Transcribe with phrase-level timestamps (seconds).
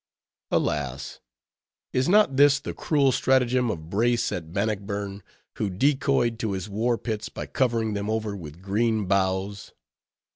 [0.49, 1.19] Alas!
[1.93, 5.21] is not this the cruel stratagem of Bruce at Bannockburn,
[5.57, 9.73] who decoyed to his war pits by covering them over with green boughs?